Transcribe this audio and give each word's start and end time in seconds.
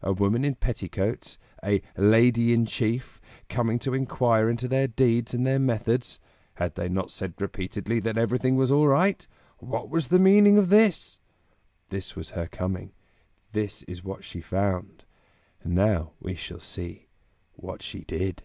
A 0.00 0.10
woman 0.10 0.42
in 0.42 0.54
petticoats, 0.54 1.36
a 1.62 1.82
"Lady 1.98 2.54
in 2.54 2.64
Chief," 2.64 3.20
coming 3.50 3.78
to 3.80 3.92
inquire 3.92 4.48
into 4.48 4.68
their 4.68 4.86
deeds 4.88 5.34
and 5.34 5.46
their 5.46 5.58
methods? 5.58 6.18
Had 6.54 6.76
they 6.76 6.88
not 6.88 7.10
said 7.10 7.34
repeatedly 7.38 8.00
that 8.00 8.16
everything 8.16 8.56
was 8.56 8.72
all 8.72 8.88
right? 8.88 9.28
What 9.58 9.90
was 9.90 10.08
the 10.08 10.18
meaning 10.18 10.56
of 10.56 10.70
this? 10.70 11.20
This 11.90 12.16
was 12.16 12.30
her 12.30 12.46
coming; 12.46 12.92
this 13.52 13.82
is 13.82 14.02
what 14.02 14.24
she 14.24 14.40
found; 14.40 15.04
now 15.62 16.12
we 16.20 16.34
shall 16.36 16.58
see 16.60 17.08
what 17.52 17.82
she 17.82 18.00
did. 18.00 18.44